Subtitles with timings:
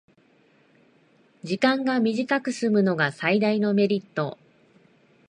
[1.43, 4.39] 時間が短くすむのが最大のメリット